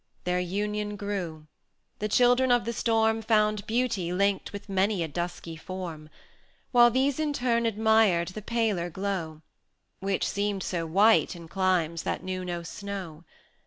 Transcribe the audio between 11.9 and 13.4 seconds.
that knew no snow.